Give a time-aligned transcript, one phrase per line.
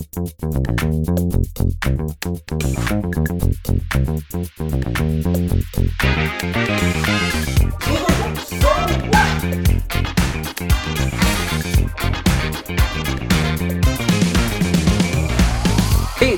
[0.00, 0.06] 嘿，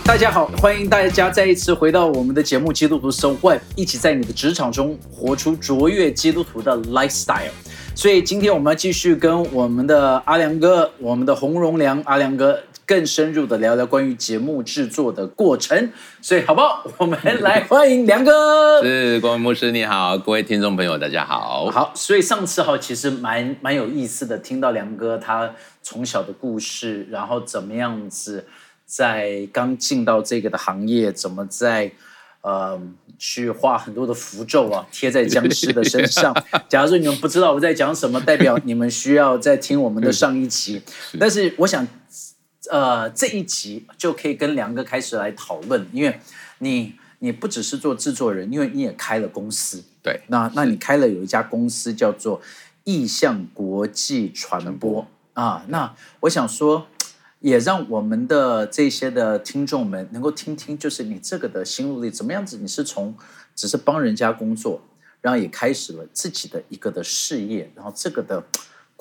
[0.05, 7.53] 大家好，欢迎大家再一次回到我们的节目《基督徒 So What》，一起在你的职场中活出卓越基督徒的 lifestyle。
[7.95, 12.59] 所以今天我们要继续跟我们的阿良哥，我们的洪荣良阿良哥
[12.93, 15.91] 更深入的聊聊关于节目制作的过程。
[16.21, 16.87] 所以好不好？
[17.01, 18.83] 我们来欢迎梁哥。
[18.83, 21.71] 是光文牧师，你好，各位听众朋友，大家好。
[21.71, 28.45] 好，所以上次哈，其实蛮蛮有意思的，听到梁哥他从小的故事，然后怎么样子
[28.85, 31.91] 在刚进到这个的行业，怎么在
[32.43, 32.79] 呃
[33.19, 36.37] 去画很多的符咒啊，贴在僵尸的身上。
[36.69, 40.83] 假如说你们不知道我在讲什么，代表你们需要再听我们的上一期。
[41.19, 41.89] 但是我想，
[42.71, 46.21] 呃，这一集就可以跟梁哥开始来讨论，因为
[46.59, 49.83] 你你不只是做制作人，因为你也开了公司。
[50.03, 52.41] 对，那那你开了有一家公司叫做
[52.85, 56.87] 意向国际传播啊，那我想说，
[57.41, 62.59] 也让我们的这些的听众们能够听听，就是你这个的心路历怎么样子？
[62.59, 63.17] 你是从
[63.55, 64.83] 只是帮人家工作，
[65.21, 68.45] 然后也开始了自己的一个的事业，然后这个的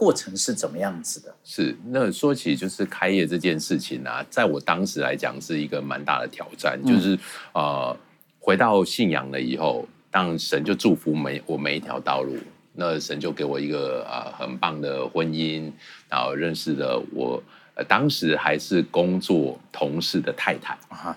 [0.02, 1.32] 过程是怎么样子的？
[1.44, 7.16] 是那说起就是开业这件事情啊，在我当时来讲是一个蛮大的挑战，就是
[7.54, 7.96] 呃，
[8.40, 12.36] 回到信仰了以后，当神就祝福每我每一条道路，
[12.74, 15.72] 那神就给我一个呃很棒的婚姻，
[16.10, 17.40] 然后认识了我、
[17.76, 20.74] 呃、当时还是工作同事的太太。
[20.90, 21.16] 啊，哦，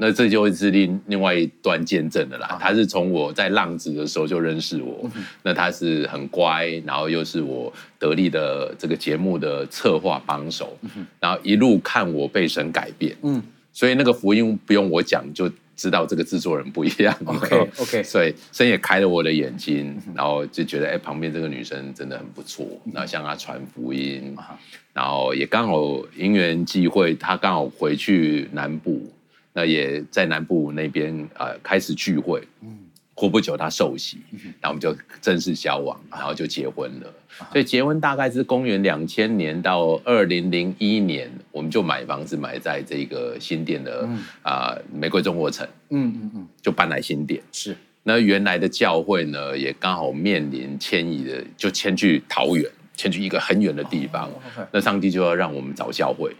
[0.00, 2.58] 那这就是另另外一段见证的啦。
[2.60, 5.08] 他是从我在浪子的时候就认识我，
[5.42, 10.76] 那他是很乖，然后又是我得力的这个节目的策划帮手，
[11.20, 13.42] 然后一路看我被神改变，嗯。
[13.72, 17.16] 所以那个福音不用我讲就知道这个制作人不一样。
[17.24, 24.58] ，OK OK，所以神也开了我的眼睛，然后就觉得哎，旁边这个女生真的很不错，然后向她传福音啊，
[24.92, 29.08] 然后也刚好因缘际会，她刚好回去南部，
[29.52, 32.78] 那也在南部那边呃开始聚会，嗯
[33.12, 34.16] 过不久他受洗，
[34.62, 37.14] 然后我们就正式交往，然后就结婚了。
[37.52, 44.08] 所以结婚大概是公元两千年到二零零一年，我们就买房子买在这个新店的
[44.42, 47.42] 啊、玫瑰中国城，嗯嗯嗯，就搬来新店。
[47.52, 54.30] 是那原来的教会呢，也刚好面临迁移的，就迁去桃园，迁去一个很远的地方。
[54.72, 56.34] 那上帝就要让我们找教会，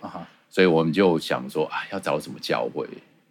[0.50, 2.86] 所以我们就想说啊，要找什么教会？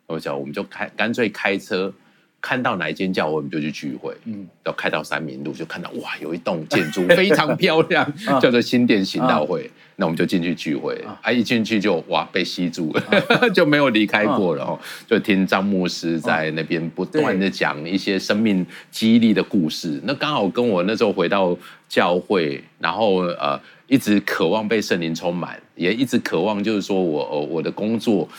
[0.08, 1.94] 我想我们就开干脆开车，
[2.42, 4.16] 看到哪一间教会我们就去聚会。
[4.24, 9.70] 嗯要开到三民路，就看到哇，有一栋建筑 非常漂亮，啊叫做新店行道会。
[9.98, 14.80] 那我们就进去聚会，啊，一进去就哇被吸住了， 就没有离开过了哦。
[15.06, 20.00] 就听张牧师在那边不断的讲一些生命激励的故事。
[20.06, 21.58] 那刚好跟我那时候回到
[21.90, 28.30] 教会，然后呃一直渴望被圣灵充满，也一直渴望就是说我我的工作。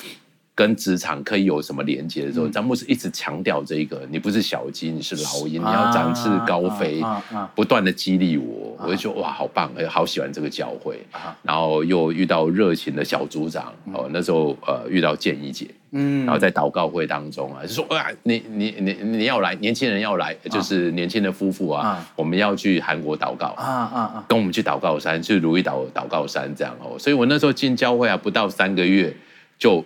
[0.60, 8.76] 跟职场可以有什么连接的时候，詹姆斯一直强调这个：你不是小鸡，你是老鹰，你要展翅高飞啊啊啊，不断的激励我。
[8.78, 11.34] 我就觉得哇，好棒，哎，好喜欢这个教会啊。
[11.43, 26.98] 然后又遇到热情的小组长哦，那时候呃遇到建议姐，嗯然后在祷告会当中啊，就说哇，你你你你要来，年轻人要来，就是年轻的夫妇啊啊，我们要去韩国祷告啊啊啊，跟我们去祷告山，去如意岛祷告山这样哦。
[26.98, 29.10] 所以我那时候进教会啊，不到三个月
[29.59, 29.82] 就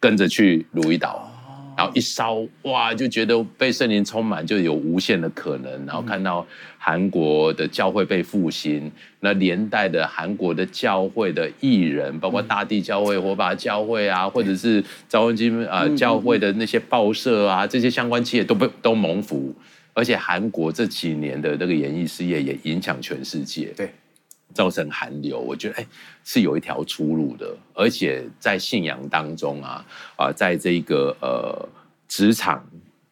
[0.00, 1.30] 跟着去鲁伊岛，
[1.76, 5.70] 然后一烧哇，就觉得被圣灵充满，就有无限的可能。
[5.86, 6.44] 然后看到
[6.78, 8.90] 韩国的教会被复兴，
[9.20, 19.54] 那连带的韩国的教会的艺人，包括大地教会、火把教会啊，或者是召恩基啊教会的那些报社啊，这些相关企业都被都蒙福。
[19.92, 23.92] 而且韩国这几年的那个演艺事业也影响全世界，对，
[24.52, 25.86] 造成寒流，我觉得哎
[26.24, 29.84] 是有一条出路的，而且在信仰当中啊
[30.16, 31.68] 啊、在这个呃
[32.08, 32.64] 职场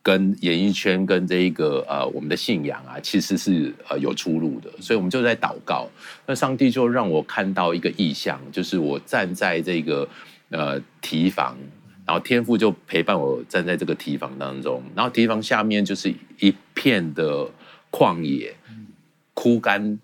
[0.03, 5.89] 跟演艺圈跟这一个呃我们的信仰啊，其实是呃有出路的，所以我们就在祷告，
[6.27, 10.09] 那上帝就让我看到一个意象，就是我站在这个
[10.51, 11.57] 呃提房。
[12.07, 17.47] 然后天父就陪伴我站在这个提房当中，然后提房下面就是一片的
[17.91, 18.55] 旷野，
[19.35, 19.99] 枯干，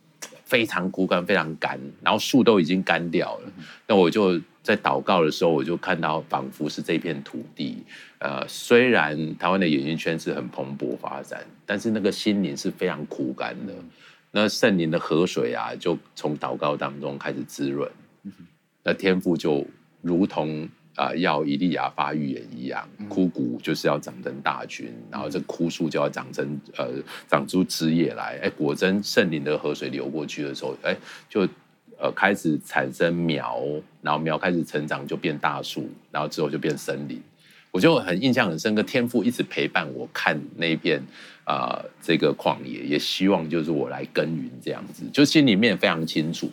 [0.54, 3.52] 非常枯干，非常干，然后树都已经干掉了。
[3.88, 7.82] 那我就在祷告的时候，我就看到仿佛是这片土地，
[8.20, 13.74] 呃，虽然台湾的演艺圈是很蓬勃发展，但是那个心灵是非常苦干的。
[14.30, 17.90] 那圣灵的河水啊，就从祷告当中开始滋润。
[18.84, 19.66] 那天赋就
[20.02, 26.88] 如同啊、要以利亚发预言一样，枯骨就是要长成大军，然后这枯树就要长成呃
[27.28, 28.38] 长出枝叶来。
[28.42, 30.96] 哎，果真圣灵的河水流过去的时候，哎，
[31.28, 31.48] 就
[31.98, 33.60] 呃开始产生苗，
[34.02, 37.20] 然后苗开始成长就变大树，然后之后就变森林。
[37.72, 41.02] 我就很印象很深刻，天父一直陪伴我看那一片
[41.44, 46.50] 啊、呃这个旷野，也希望就是我来耕耘这样子，就心里面非常清楚，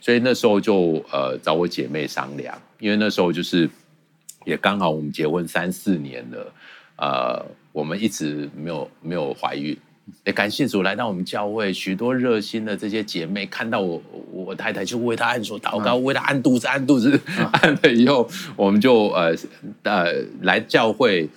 [0.00, 3.68] 所以那时候就呃找我姐妹商量，因为那时候就是
[4.44, 6.52] 也刚好我们结婚三四年了，
[6.96, 9.76] 呃，我们一直没有没有怀孕。
[10.24, 14.02] 也感谢主来到我们教会，许多热心的这些姐妹看到我
[14.32, 17.20] 我太太就为她按手祷告，为她按肚子按肚子，
[17.62, 19.36] 按了以后，我们就呃
[19.84, 20.12] 呃
[20.42, 21.28] 来教会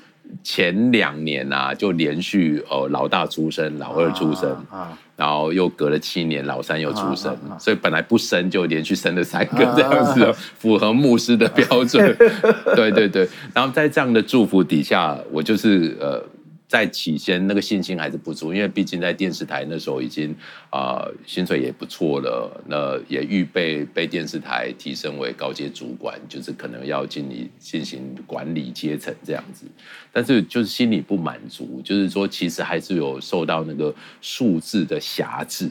[0.43, 12.15] 前两年啊，就连续哦老大出生，老二出生，啊，然后又隔了七年，老三又出生，所以本来不生就连续生了三个啊这样子，符合牧师的标准。
[12.75, 16.23] 对对对，然后在这样的祝福底下，我就是呃。
[16.73, 20.35] 在起先那个信心还是不足，因为毕竟在电视台那时候已经
[20.71, 29.67] 啊、呃薪水也不错了，那也预备被电视台提升为高阶主管，就是可能要进行进行管理阶层这样子，
[30.11, 35.69] 但是就是心里不满足，就是说其实还是有受到那个数字的辖制，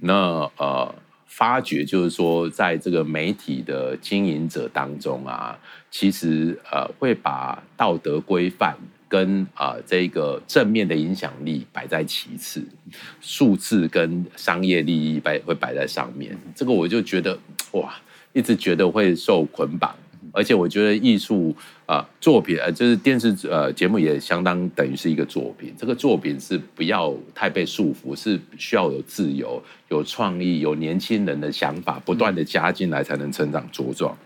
[0.00, 0.92] 那呃。
[1.34, 5.58] 发觉就是说，在这个媒体的经营者当中啊，
[5.90, 8.76] 其实呃会把道德规范
[9.12, 12.64] 跟啊、呃这个正面的影响力摆在其次，
[13.20, 16.34] 数字跟商业利益摆会摆在上面。
[16.56, 17.38] 这个我就觉得
[17.72, 17.94] 哇，
[18.32, 19.94] 一直觉得会受捆绑，
[20.32, 21.54] 而且我觉得艺术
[21.84, 34.16] 啊、呃作品呃就是电视呃节目也相当等于是一个作品，这个作品是不要太被束缚，是需要有自由、有创意、有年轻人的想法不断的加进来才能成长茁壮。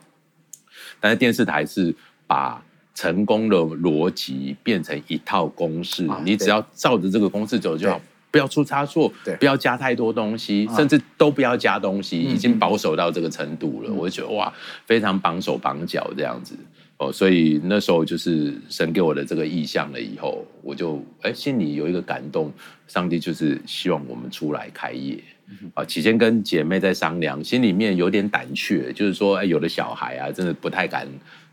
[1.00, 1.93] 但是电视台是
[2.25, 2.62] 把
[2.96, 8.00] 成功的逻辑变成一套公式，啊你只要照着这个公式走就好。
[8.28, 13.90] 不要出差错对，不要加太多东西，啊甚至都不要加东西，嗯已经保守到这个程度了。
[13.90, 14.52] 我就觉得哇，
[14.84, 16.54] 非常绑手绑脚这样子
[16.98, 22.52] 哦，所以那时候就是神给我的这个意向了以后，我就哎心里有一个感动，
[22.87, 25.19] 上帝就是希望我们出来开业。
[25.75, 31.06] 啊，起先跟姐妹在商量，心里面有点胆怯，就是说，哎，有的小孩啊，真的不太敢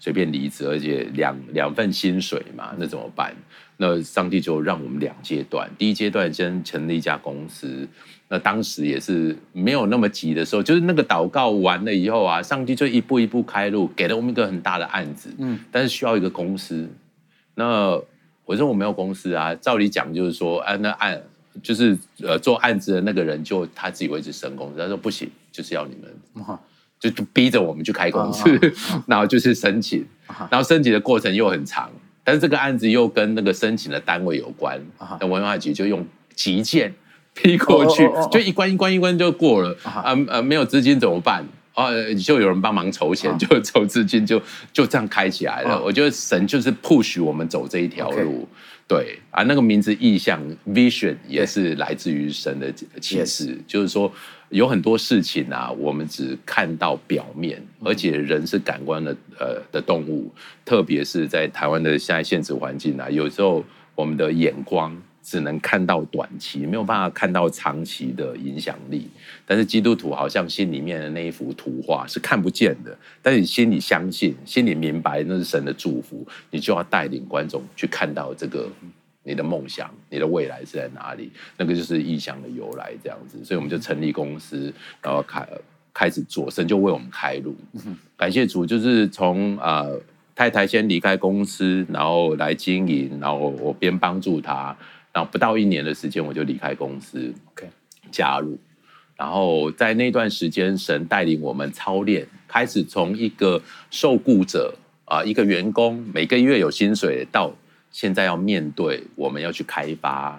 [0.03, 3.33] 随便离职，而且两两份薪水嘛，那怎么办？
[3.77, 7.87] 那上帝就让我们两阶段，第一阶段先成立一家公司，
[8.27, 16.85] 那当时也是没有那么急的时候，就是那个祷告完了以后啊，上帝就一步一步开路，给了我们一个很大的案子，嗯，但是需要一个公司。
[17.55, 17.97] 那
[18.43, 21.23] 我说我没有公司啊，照理讲就是说，啊，那案
[21.61, 26.59] 就是呃做案子的那个人就他自己会去升公司，他说不行，就是要你们啊
[27.03, 28.49] 就就逼着我们去开公司，
[28.89, 31.91] 啊 然后就是申请，啊然后申请的过程又很长，
[32.23, 36.93] 但是这个案子又跟那个申请的单位有关啊，那文化局就用急件
[37.35, 41.45] 批过去就一关一关一关就过了啊啊呃没有资金怎么办？
[41.75, 44.41] 哦，呃就有人帮忙筹钱，啊就筹资金，就
[44.71, 45.71] 就这样开起来了。
[45.71, 48.47] 啊我觉得神就是 push 我们走这一条路，
[48.87, 52.71] 对啊，那个名字意象 vision 也是来自于神的
[53.01, 54.09] 启示，就是说
[54.53, 60.31] 有很多事情啊，我们只看到表面，嗯而且人是感官的呃的动物，
[60.63, 69.09] 特别是在台湾的现在现实环境啊，有时候我们的眼光只能看到短期，没有办法看到长期的影响力。
[69.47, 78.69] 但是基督徒好像心里面的那一幅图画是看不见的，但是你心里相信，心里明白那是神的祝福，你就要带领观众去看到这个
[79.23, 83.43] 你的梦想、你的未来是在哪里，那个就是意向的由来这样子。
[83.43, 85.47] 所以我们就成立公司，然后开
[85.93, 87.55] 开始做，神就为我们开路。
[88.17, 89.99] 感谢主，就是从呃
[90.35, 94.75] 太太先离开公司，然后来经营，然后我边帮助她，
[95.11, 97.69] 然后不到一年的时间我就离开公司 OK
[98.11, 98.57] 加入。
[99.15, 103.61] 然后在那段时间，神带领我们操练，开始从一个
[103.91, 104.73] 受雇者
[105.05, 107.53] 啊、一个员工，每个月有薪水，到
[107.93, 110.37] 现在要面对我们要去开发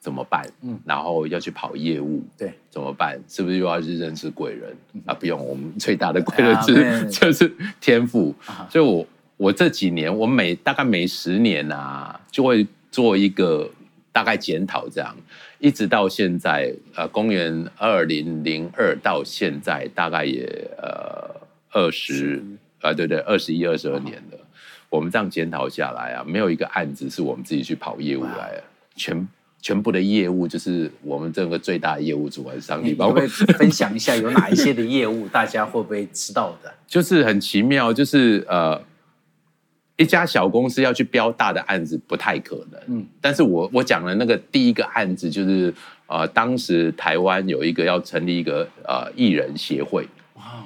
[0.00, 0.46] 怎么办？
[0.62, 3.18] 嗯然后要去跑业务，对，怎么办？
[3.28, 4.74] 是不是又要去认识贵人、
[5.04, 5.12] 啊？
[5.12, 8.34] 不用，我们最大的贵人啊就是、对 就是天赋。
[8.46, 13.68] 啊所以我我这几年，我每大概每十年啊，就会做一个
[14.12, 15.16] 大概检讨，这样
[15.58, 20.46] 一直到现在，呃，公元二零零二到现在，大概也
[20.76, 21.34] 呃
[21.72, 22.44] 二十
[22.80, 24.38] 啊，对对，二十一、二十二年了。
[24.94, 29.28] 我们这样检讨下来啊，没有一个案子是我们自己去跑业务来的，全
[29.60, 36.72] 全部的业务就是我们这个最大的业务主管上帝帮我们分享一下有哪一些的业务，大家会不会知道的？
[36.86, 38.80] 就是很奇妙，就是呃，
[39.96, 42.80] 一家小公司要去标大的案子不太可能。
[42.86, 45.74] 嗯嗯，但是我我讲的那个第一个案子就是
[46.06, 50.62] 呃，当时台湾有一个要成立一个呃艺人协会，哇，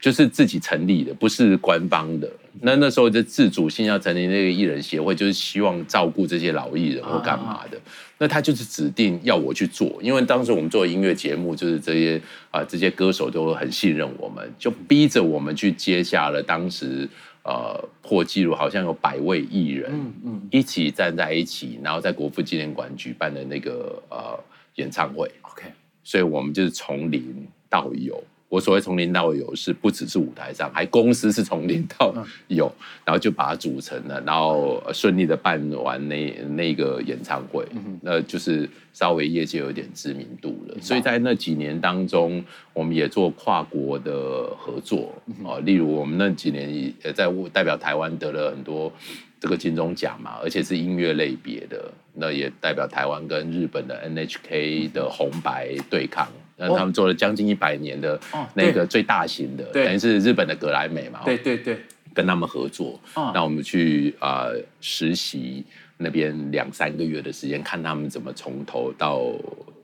[0.00, 2.28] 就是自己成立的，不是官方的。
[2.60, 7.80] 那那时候就自主性要成立那个艺人协会，就是希望照顾这些老艺人或干嘛的。
[8.18, 17.08] 那他就是指定要我去做，因为当时我们做音乐节目，就是这些啊、这些歌手都很信任我们，就逼着我们去接下了当时
[17.44, 24.38] 呃破纪录，好像有百位艺人，嗯嗯一起站在一起，然后在国父纪念馆举办的那个呃
[24.74, 25.30] 演唱会。
[25.42, 25.64] ，OK，
[26.04, 28.22] 所以我们就是从零到有。
[28.50, 32.12] 我所谓从零到有，是不只是舞台上，还公司是从零到
[32.48, 32.70] 有，
[33.04, 37.64] 然后就把它组成了，然后顺利的办完那那个演唱会，
[38.02, 40.76] 那就是稍微业界有点知名度了。
[40.82, 45.14] 所以在那几年当中，我们也做跨国的合作
[45.44, 48.92] 哦，例如我们那几年也在代表台湾得了很多
[49.38, 56.26] 这个金钟奖嘛，而且是音乐类别的，那也代表台湾跟日本的 NHK 的红白对抗。
[56.60, 59.86] 那他们做了将近一百年的哦那个最大型的，对。
[59.86, 61.80] 等于是日本的格莱美嘛，对对对，
[62.14, 63.32] 跟他们合作，哦。
[63.34, 65.64] 让我们去啊、呃实习
[65.96, 69.32] 那边两三个月的时间，看他们怎么从头到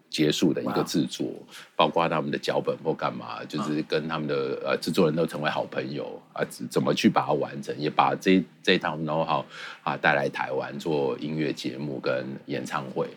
[0.08, 0.72] 结束的一哇。
[0.72, 1.26] 个制作，
[1.74, 9.44] 包括他们的脚本或干嘛，就是跟他们的呃制作人都成为好朋友啊，怎怎么去把它完成，也把这这一套 know how
[9.82, 13.08] 啊带来台湾做音乐节目跟演唱会，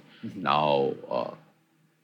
[0.41, 1.33] 然后呃，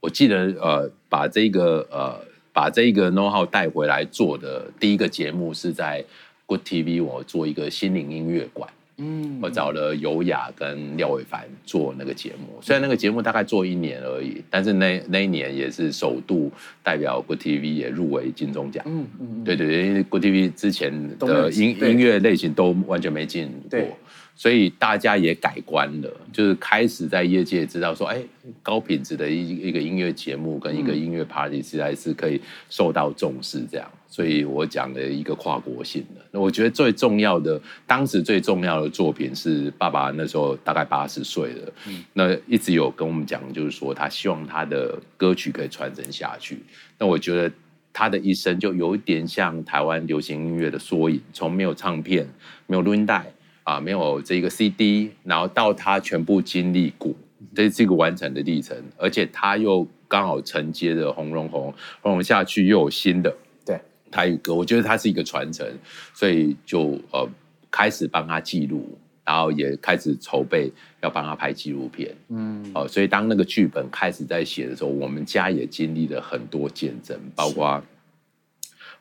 [0.05, 2.15] 我记得呃把这个呃
[2.53, 6.05] 把这个 know how 带回来做的第一个节目是在
[6.45, 8.69] Good TV，我做一个心灵音乐馆。
[8.97, 16.51] 嗯我找了尤雅跟廖伟凡做那个节目，虽然那个节目大概做一年而已，但是那那一年也是首度
[16.83, 18.85] 代表 Good TV 也入围金钟奖。
[18.87, 23.91] 嗯嗯，对对对，因为 Good TV 之前的音音乐类型都完全没进过对，
[24.35, 28.21] 所以大家也改观了，就是开始在业界知道说，哎，
[28.61, 33.89] 高品质的一一个音乐节目跟一个音乐 party 实在是可以受到重视，这样。
[34.07, 36.21] 所以我讲了一个跨国性的。
[36.31, 41.73] 那我觉得最重要的，当时最重要的作品是爸爸那时候大概八十岁了，
[42.13, 46.59] 那一直有跟我们讲，就是说他希望他的歌曲可以传承下去。
[46.97, 47.51] 那我觉得
[47.91, 52.25] 他的一生就有一点像台湾流行音乐的缩影，从没有唱片、
[52.67, 53.25] 没有录音带
[53.65, 57.11] 啊，没有这个 CD，然后到他全部经历过，
[57.53, 63.81] 这是一个完整的历程，而且他又刚好承接着红荣红，红荣下去又有新的对，
[64.11, 65.67] 台语歌，我觉得它是一个传承，
[66.13, 67.27] 所以就呃
[67.71, 68.95] 开始帮他记录，
[69.25, 72.15] 然后也开始筹备要帮他拍纪录片。
[72.29, 72.71] 嗯。
[72.75, 77.83] 哦，所以当那个剧本开始在写的时候，我们家也经历了很多见证，包括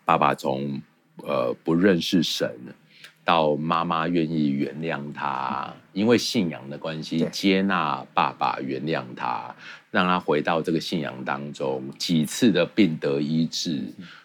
[0.06, 0.80] 爸爸从
[1.18, 2.50] 呃不认识神，
[3.24, 9.54] 到妈妈愿意原谅他，因为信仰的关系接纳爸爸，原谅他，
[9.90, 13.80] 让他回到这个信仰当中，几次的病得医治。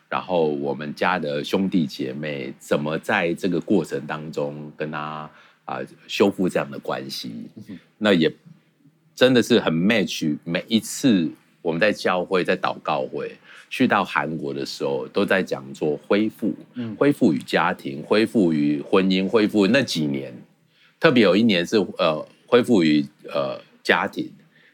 [0.09, 5.29] 然后我们家的兄弟姐妹怎么在这个过程当中跟他
[5.65, 7.31] 啊、修复这样的关系，
[7.99, 8.33] 那也
[9.13, 10.35] 真的是很 match。
[10.43, 11.29] 每一次
[11.61, 13.37] 我们在教会、在祷告会，
[13.69, 20.33] 去到韩国的时候，都在讲做恢复，嗯恢复与家庭，恢复与婚姻，恢复那几年，
[20.99, 24.31] 特别有一年是呃恢复与呃家庭，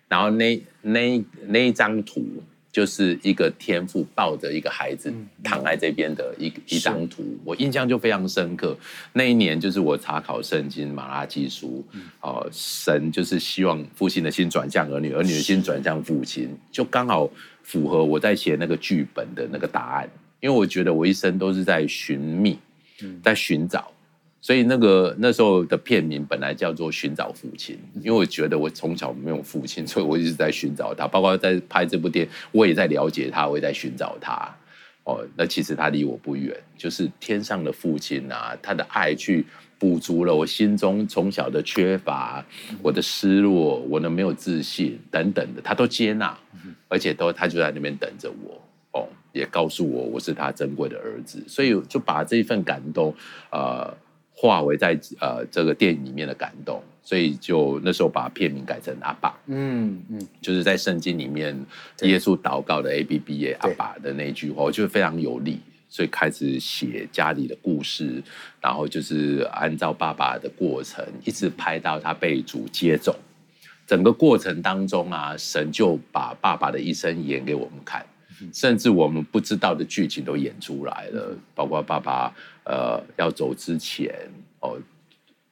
[0.07, 2.25] 然后那那那一张图。
[2.75, 5.09] 就是一个天父抱着一个孩子
[5.41, 8.77] 躺在这边的一一张图，我印象就非常深刻。
[9.13, 11.81] 那一年就是我查考圣经马拉基书，
[12.19, 17.31] 哦、神就是希望父亲的心转向儿女，儿女的心转向父亲，就刚好
[17.63, 20.09] 符合我在写那个剧本的那个答案。
[20.41, 22.59] 因为我觉得我一生都是在寻觅，
[23.23, 23.89] 在寻找，
[24.45, 31.07] 所以那个那时候的片名本来叫做《寻找父亲》，因为我觉得我从小没有父亲，所以我一直在寻找他。
[31.07, 34.55] 包括在拍这部电影，我也在了解他，我也在寻找他。
[35.05, 39.43] 哦，那其实他离我不远，就是天上的父亲啊，他的爱去
[39.79, 42.45] 补足了我心中从小的缺乏、
[42.83, 46.37] 我的失落、我的没有自信等等的，他都接纳，
[46.87, 48.61] 而且都他就在那边等着我。
[48.91, 53.11] 哦，也告诉我我是他珍贵的儿子，所以就把这一份感动，
[53.51, 53.91] 呃，
[54.35, 61.57] 化为在呃这个电影里面的感动，所以就那时候把片名改成阿爸，嗯嗯，就是在圣经里面
[62.01, 68.21] 耶稣祷告的 A B B A 阿爸的那一句话，我觉得非常有力，所以开始写家里的故事，
[68.59, 73.17] 然后就是按照爸爸的过程，一直拍到他被主接走。
[73.87, 78.03] 整个过程当中啊，神就把爸爸的一生演给我们看，
[78.53, 84.13] 甚至我们不知道的剧情都演出来了，包括爸爸呃要走之前
[84.59, 84.77] 哦，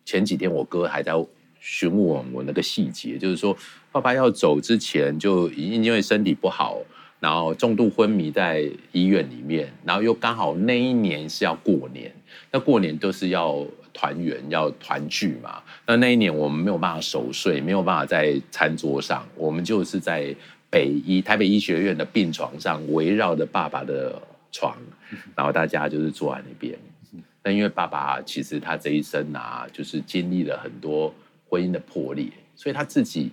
[0.05, 1.13] 前几天我哥还在
[1.59, 3.55] 询问我那个细节，就是说
[3.91, 6.81] 爸爸要走之前就因为身体不好，
[7.19, 12.13] 然后重度昏迷在医院里面，然后又刚好那一年是要过年，
[12.51, 20.35] 那过年都是要团圆要团聚嘛，那那一年我们没有办法守岁，没有办法在餐桌上，我们就是在
[20.73, 24.19] 北医台北医学院的病床上围绕着爸爸的
[24.51, 24.75] 床，
[25.35, 26.75] 然后大家就是坐在那边。
[27.43, 31.13] 那因为爸爸其实他这一生啊，就是经历了很多
[31.47, 32.25] 婚姻的破裂，
[32.55, 33.31] 所以他自己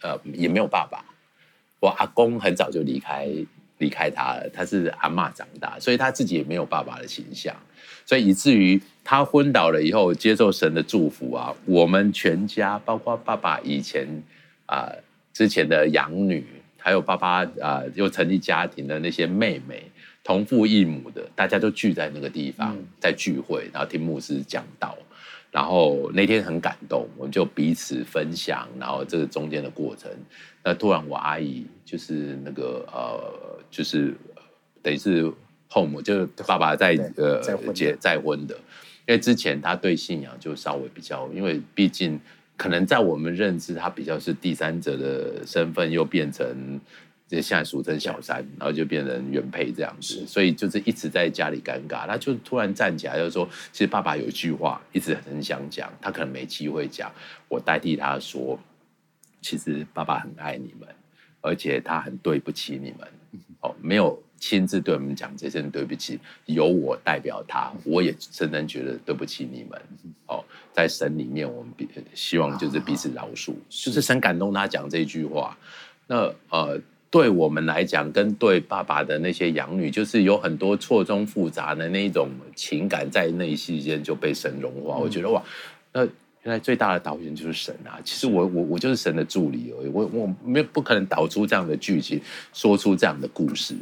[0.00, 1.04] 呃也没有爸爸。
[1.80, 3.28] 我阿公很早就离开
[3.76, 7.54] 离开他了，他是阿妈长大，所以他自己也没有爸爸的形象，
[8.06, 14.08] 所以以至于他昏倒了以后，接受神的祝福啊，我们全家包括爸爸以前
[14.64, 14.90] 啊
[15.34, 16.46] 之前的养女，
[16.80, 19.84] 还有爸爸啊又成立家庭的那些妹妹。
[20.22, 24.96] 同父异母的，大家都聚在那个地方，在聚会，然后听牧师讲道。
[25.50, 30.08] 然后那天很感动，我们就彼此分享，然后这个中间的过程。
[30.62, 34.14] 那突然我阿姨就是那个呃，就是
[34.82, 35.32] 等于是
[35.68, 37.40] 后母，就是爸爸在呃
[37.72, 38.54] 结再婚的，
[39.08, 42.20] 因为之前他对信仰就稍微比较，因为毕竟
[42.60, 46.46] 可能在我们认知，他比较是第三者的身份，又变成。
[47.26, 52.04] 这现在俗称小三，然后就变成原配这样子，所以就是一直在家里尴尬。
[52.04, 57.08] 他就突然站起来，就说：“其实爸爸有一句话一直很想讲，他可能没机会讲，
[57.46, 58.58] 我代替他说，
[59.40, 60.88] 其实爸爸很爱你们，
[61.40, 63.06] 而且他很对不起你们。
[63.60, 69.80] 哦，没有亲自对我们讲这声对不起，由我代表他，我也真正觉得对不起你们。
[70.26, 75.56] 哦，在神里面，我们彼希望就是彼此饶恕，就是神感动他讲这句话。
[76.08, 76.80] 那呃。”
[77.12, 84.96] 对我们来讲，跟对爸爸的那些养女，就是有很多错综复杂的那一种情感在内心间就被神融化。
[84.96, 85.42] 我觉得哇，
[85.92, 86.12] 那原
[86.44, 87.98] 来最大的导演就是神啊！
[88.04, 92.20] 其实我我我就是神的助理而已，我我没不可能导出这样的剧情，
[92.52, 93.74] 说出这样的故事。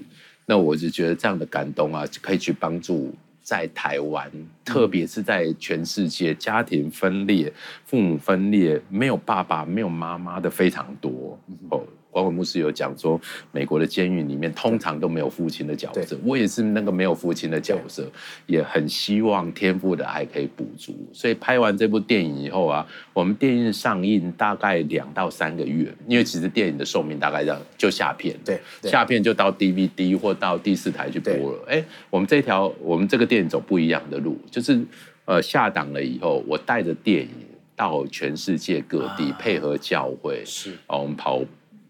[0.51, 4.31] 那我就觉得这样的感动啊，可以去帮助在台湾，
[4.65, 7.53] 特别是在全世界家庭分裂、
[7.85, 11.83] 父母分裂、没有爸爸、没有妈妈的非常多哦。
[12.11, 13.21] 包括牧师有讲说，
[13.53, 16.19] 美国的监狱里面通常都没有父亲的角色。
[16.25, 18.11] 我也是那个没有父亲的角色，
[18.47, 20.95] 也很希望天赋的爱可以补足。
[21.13, 31.65] 所以拍完这部电影以后啊，我们电影上映大概两到三个月，因为其实电影的寿命大概这样就下片，对，下片就到 DVD 或到第四台去播了。
[31.69, 34.81] 哎，我们这条我们这个电影走不一样的路，就是
[35.27, 37.29] 呃下档了以后，我带着电影
[37.77, 41.43] 到全世界各地配合教会，是啊，我们跑。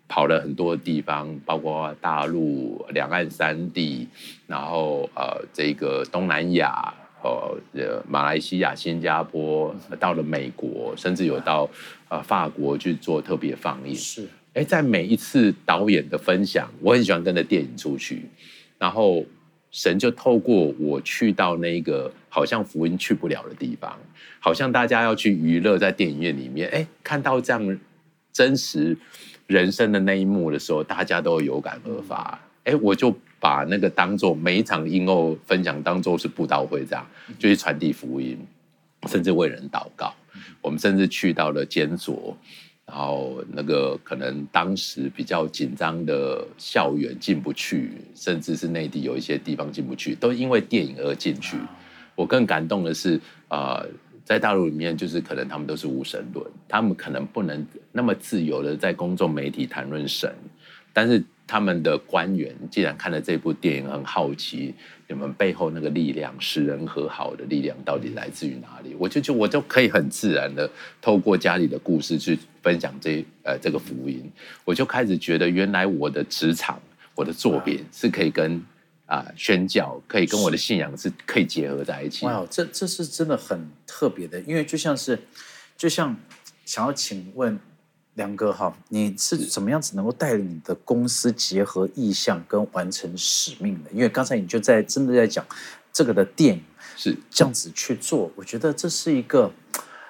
[0.08, 4.08] 跑了很多地方，包括大陆、两岸三地，
[4.46, 11.68] 然后呃，这个东南亚，呃，马来西亚、新加坡，到了美国，甚至有到
[12.08, 13.94] 呃法国去做特别放映。
[13.94, 18.22] 是，哎，在每一次导演的分享，我很喜欢跟着电影出去，
[18.78, 19.22] 然后
[19.70, 23.98] 神就透过我去到那个好像福音去不了的地方，
[24.40, 27.78] 好像大家要去娱乐，在电影院里面，哎，看到这样
[28.32, 28.96] 真实。
[29.48, 32.38] 人生的那一幕的时候，大家都有感而发。
[32.64, 37.06] 哎，我就把那个当做每一场音乐分享当做是布道会这样，
[37.38, 38.38] 就去传递福音，
[39.06, 40.12] 甚至为人祷告。
[40.60, 42.36] 我们甚至去到了监所，
[42.84, 51.56] 然后那个可能当时比较紧张的校园进不去，甚至是内地有一些地方进不去，都因为电影而进去。
[52.14, 53.82] 我更感动的是啊。
[54.28, 60.30] 在大陆里面，就是可能他们都是无神论，他们可能不能那么自由的在公众媒体谈论神，
[60.92, 64.74] 但是他们的官员既然看了这部电影，很好奇
[65.06, 68.94] 你们背后那个力量，使人和好的力量到底来自于哪里？
[68.98, 74.30] 我就就我就可以很自然的透过家里的故事去分享这呃这个福音，
[74.66, 76.78] 我就开始觉得原来我的职场，
[77.14, 78.62] 我的作品是可以跟。
[79.08, 82.26] 啊，宣教可以跟我的信仰是可以结合在一起。
[82.26, 85.18] 哇，这这是真的很特别的，因为就像是，
[85.78, 86.14] 就像
[86.66, 87.58] 想要请问
[88.16, 93.90] 梁哥哈，你是怎么样子能够带领你的公司结合意向跟完成使命的？
[93.92, 95.42] 因为刚才你就在真的在讲
[95.90, 96.62] 这个的电影
[96.94, 99.50] 是这样子去做，我觉得这是一个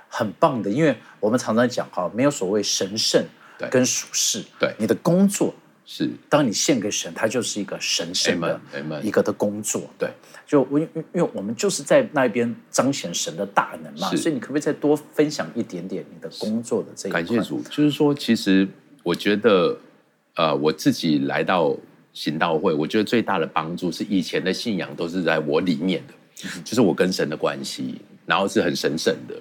[0.08, 3.24] 很棒的，因为我们常常讲哈，没有所谓神圣
[3.70, 5.54] 跟属世，对你的工作。
[5.90, 8.60] 是，当你献给神，它就是一个神圣的
[9.02, 9.88] 一个的工作。
[9.98, 10.10] 对，
[10.46, 18.68] 就因因因为我们就是在那边彰显神的大能嘛，所以你可不可以再多分享一点点你的工作的这一感谢主，就是说，其实
[19.02, 19.78] 我觉得，
[20.34, 21.74] 呃，我自己来到
[22.12, 26.12] 行道会，我觉得最大的帮助是以前的信仰都是在我里面的，
[26.62, 27.94] 就是我跟神的关系。
[28.26, 29.34] 然后是很神圣的，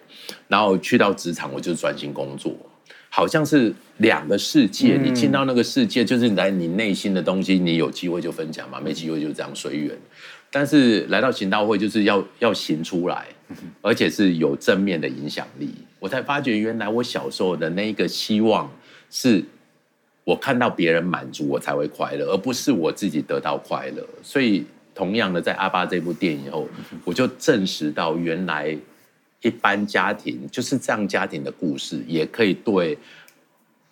[0.47, 2.55] 然后去到职场我就专心工作，
[3.17, 4.95] 好像是两个世界。
[5.03, 9.97] 你进到那个世界，就是来你内心的东西，你有机会就分享嘛，没机会就这样随缘。
[10.51, 13.25] 但是来到行道会，就是要要行出来，
[13.81, 15.73] 而且是有正面的影响力。
[15.97, 18.71] 我才发觉，原来我小时候的那个希望
[19.09, 19.43] 是。
[20.23, 24.05] 我看到别人满足，我才会快乐，而不是我自己得到快乐。
[24.21, 26.67] 所以，同样的，在阿巴这部电影后，
[27.05, 28.77] 我就证实到，原来
[29.41, 32.97] 一般家庭就是这样，家庭的故事也可以对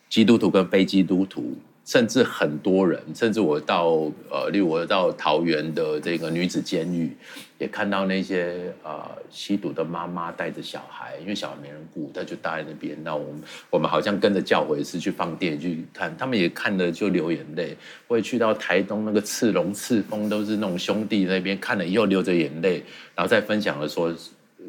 [0.09, 1.55] 基督徒跟非基督徒。
[1.87, 7.15] 甚至很多人，甚至我到呃，例如我到桃园的这个女子监狱，
[7.59, 12.97] 也看到那些呃吸毒的妈妈带着小孩，因为小孩没人顾，他就待在那边。
[13.03, 17.77] 那我们我们好像跟着教会是去放电影去看，他们也看了就流眼泪。
[18.07, 24.11] 我也去到台东那个赤龙赤峰，都是那种兄弟那边看了以后流着眼泪，然后再分享了说，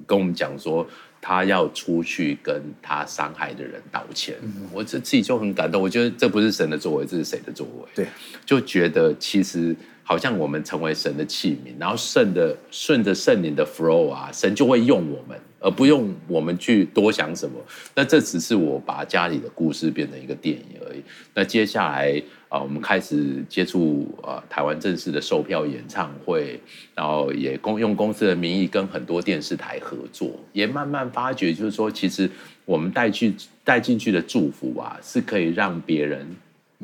[0.07, 0.87] 跟我们讲说。
[1.19, 4.37] 他要出去跟他伤害的人道歉，
[4.73, 5.83] 我这自己就很感动。
[5.83, 7.89] 我觉得这不是神的作为，这是谁的作为？
[7.97, 8.07] 对，
[8.45, 15.37] 就觉得其实好像我们成为神的器皿，然后顺的顺着圣灵的 flow 啊，神就会用我们。
[15.59, 17.59] 而不用我们去多想什么，
[17.95, 21.03] 那这只是我把家里的故事变成一个电影而已。
[21.35, 26.61] 那接下来啊，我们开始接触啊台湾正式的售票演唱会，
[26.95, 32.31] 然后也公用公司的名义跟很多电视台合作，也慢慢发觉，就是说，其实
[32.65, 36.27] 我们带去带进去的祝福啊，是可以让别人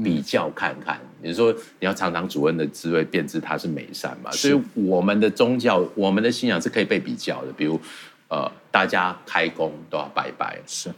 [0.02, 1.00] 比较看看。
[1.22, 4.30] 你说你要尝尝主恩的滋味，便知他是美善嘛。
[4.30, 7.80] 所以我们的宗教，我们的信仰是可以被比较的，比如。
[8.28, 10.88] 呃，大家开工都要拜拜，是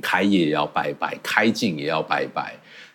[0.00, 2.54] 开业也要拜拜，开镜也要拜拜。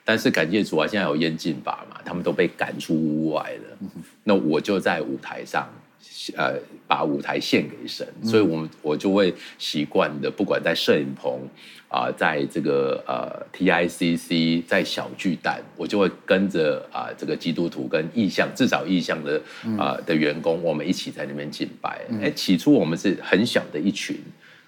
[0.10, 3.78] 但是感谢主啊，现在有烟禁法嘛，他们都被赶出屋外了。
[4.24, 5.70] 那我就在舞台上，
[6.36, 6.56] 呃，
[6.88, 11.40] 把舞台献给神，所以我们我就会习惯的，不管在摄影棚。
[11.90, 19.40] 啊，在这个呃 TICC，在小巨蛋，我就会跟着啊这个基督徒跟意向至少意向的
[19.78, 22.02] 啊的员工，我们一起在那边敬拜。
[22.20, 24.18] 哎，起初我们是很小的一群，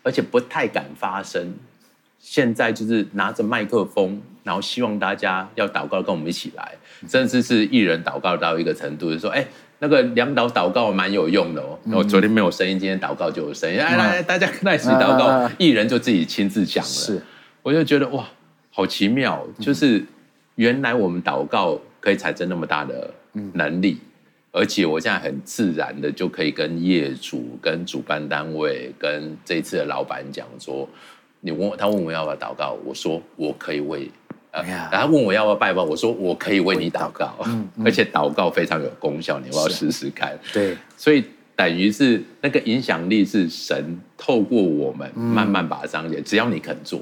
[0.04, 1.52] 而且不太敢发声。
[2.20, 6.74] 现在就是拿着麦克风，然后希望大家要祷告，跟我们一起来，
[7.08, 9.46] 甚至是一人祷告到一个程度，就说哎。
[9.84, 11.76] 那个两祷祷告蛮有用的哦。
[11.92, 13.80] 我昨天没有声音，今天祷告就有声音。
[13.80, 16.88] 来来，大家跟他一起祷告，艺人就自己亲自讲了。
[16.88, 17.20] 是，
[17.64, 18.24] 我就觉得哇，
[18.70, 20.06] 好奇妙，就是
[20.54, 23.12] 原来我们祷告可以产生那么大的
[23.54, 24.00] 能力，
[24.52, 30.88] 而且我现在很自然的就可以跟业主、跟主办单位、跟这一次的老板讲说，
[31.40, 34.08] 你问他问我要不要祷告，我说我可以为。
[34.54, 37.34] 然后问我要不要拜访，我说我可以为你祷告，
[37.86, 40.38] 而且祷告非常有功效，你要不要试试看？
[40.52, 41.24] 对，所以
[41.56, 46.22] 等于是那个影响力是神透过我们慢慢把它彰显。
[46.24, 47.02] 只要你肯做，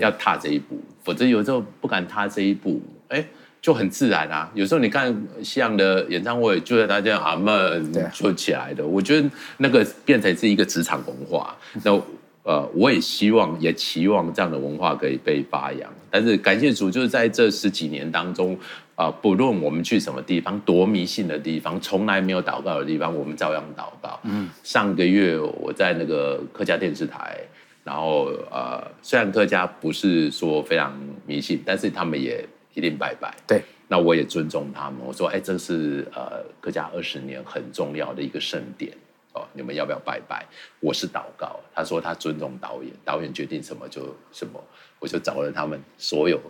[0.00, 3.24] 要踏这一步，否则有时候不敢踏这一步，哎，
[3.60, 4.50] 就很自然啊。
[4.52, 5.14] 有时候你看
[5.44, 8.84] 西洋的演唱会，就在大家阿门就起来的。
[8.84, 12.02] 我觉得那个变成是一个职场文化，那。
[12.44, 15.88] 呃，我也希望，也期望这样的文化可以被发扬。
[16.10, 18.58] 但是感谢主，就是在这十几年当中，
[18.96, 24.18] 啊，不论我们去什么地方，多迷信的地方，从来没有祷告的地方，我们照样祷告。
[24.24, 27.38] 嗯，上个月我在那个客家电视台，
[27.84, 30.92] 然后呃，虽然客家不是说非常
[31.24, 33.32] 迷信，但是他们也一定拜拜。
[33.46, 34.98] 对，那我也尊重他们。
[35.06, 38.92] 我说，哎，这是呃客家二十年很重要的一个盛典。
[39.32, 40.46] 哦，你们要不要拜拜？
[40.80, 41.58] 我是祷告。
[41.74, 44.62] 他说他尊重导演，导演决定什么就什么。
[44.98, 46.40] 我就找了他们所有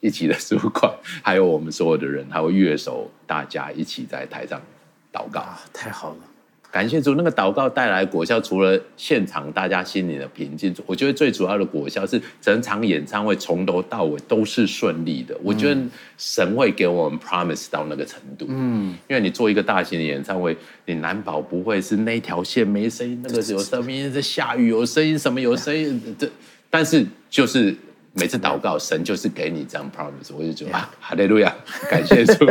[0.00, 0.94] 一起的主管，
[1.24, 4.60] 还有我们所有的人，还有乐手，大家一起在台上
[5.12, 5.60] 祷告啊。
[5.72, 6.18] 太好了。
[6.76, 15.34] 感谢主，那个祷告带来果效，除了现场大家心里的平静，我觉得最主要的果效是整场演唱会从头到尾都是顺利的。
[15.42, 15.80] 我觉得
[16.18, 26.28] 神会给我们 promise 到那个程度，嗯，因为你做一个大型的演唱会，你难保不会是那条线没声音，那个有声音在下雨，有声音什么有声音，这
[26.68, 27.74] 但是就是。
[28.18, 31.54] 每次祷告，神就是给你这样 promise，我就觉得哈利路亚，
[31.90, 32.46] 感谢主。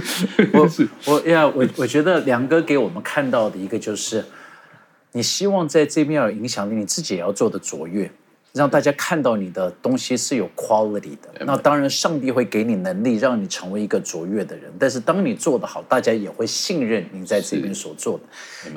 [0.54, 0.68] 我
[1.04, 4.24] 我呀，我我觉得梁哥给我们看到的一个就是，
[5.12, 8.10] 你希望在这边有影响力，你自己也要做的卓越。
[8.52, 14.68] 让大家看到你的东西是有 quality 的，那当然上帝会给你能力，让你成为一个卓越的人。
[14.76, 18.24] 但是当你做得好，大家也会信任你在这边所做的。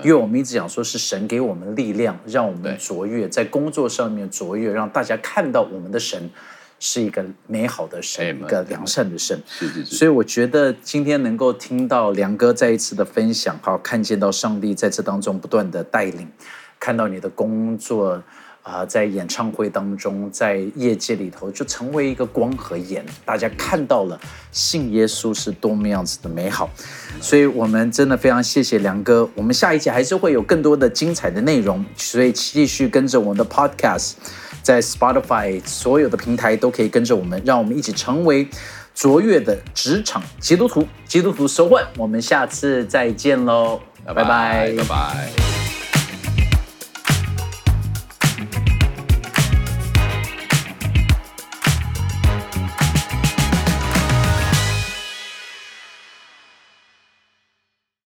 [0.03, 6.29] 因为我们一直讲说是神给我们力量，让我们卓越，在工作上面卓越，让大家看到我们的神
[6.79, 9.41] 是一个美好的神，一个良善的神。
[9.47, 9.95] 是是是。
[9.95, 16.31] 所以我觉得今天能够听到梁哥再一次的分享，好看见到上帝在这当中不断的带领。
[16.79, 18.21] 看到你的工作。
[18.63, 24.17] 啊，在演唱会当中，在业界里头，就成为一个光和盐，大家看到了
[24.53, 26.69] 信耶稣是多么样子的美好，
[27.19, 29.29] 所以我们真的非常谢谢梁哥。
[29.35, 34.13] 我们下一集还是会有更多的精彩的内容，所以继续跟着我们的 Podcast，
[34.61, 38.47] 在 Spotify 所有的平台都可以跟着我们，让我们一起成为
[38.95, 41.85] 卓越的职场基督徒，基督徒收换。
[41.97, 45.62] 我们下次再见喽，拜拜，拜拜。